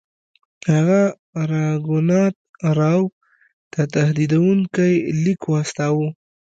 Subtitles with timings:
[0.71, 1.01] هغه
[1.51, 2.35] راګونات
[2.79, 3.03] راو
[3.73, 4.93] ته تهدیدونکی
[5.23, 6.07] لیک واستاوه.